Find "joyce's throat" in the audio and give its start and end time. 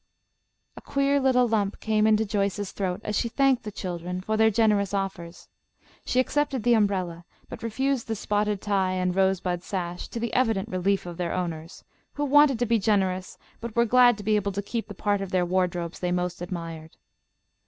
2.25-3.01